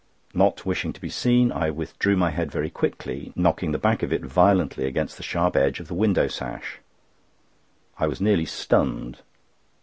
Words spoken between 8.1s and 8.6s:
nearly